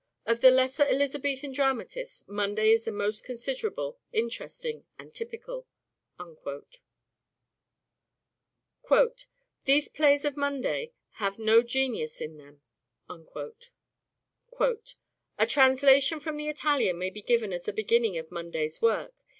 Of 0.25 0.41
the 0.41 0.49
lesser 0.49 0.81
Elizabethan 0.87 1.51
dramatists 1.51 2.23
Munday 2.27 2.71
is 2.73 2.85
the 2.85 2.91
most 2.91 3.23
considerable, 3.23 3.99
interesting 4.11 4.83
and 4.97 5.13
typical." 5.13 5.67
MANHOOD 6.17 6.37
OF 6.43 6.71
DE 6.71 6.79
VERE: 8.89 8.89
MIDDLE 8.89 8.89
PERIOD 8.89 9.21
309" 9.63 9.63
These 9.65 9.87
plays 9.89 10.25
of 10.25 10.33
Munday 10.37 10.91
(have) 11.21 11.37
no 11.37 11.61
genius 11.61 12.19
in 12.19 12.37
them."" 12.37 12.63
A 15.39 15.45
translation 15.45 16.19
from 16.19 16.35
the 16.37 16.49
Italian 16.49 16.97
may 16.97 17.11
be 17.11 17.21
given 17.21 17.53
as 17.53 17.65
the 17.65 17.71
beginning 17.71 18.17
of 18.17 18.31
Monday's 18.31 18.81
work. 18.81 19.13